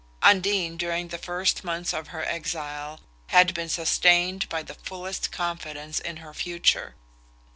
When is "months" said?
1.63-1.93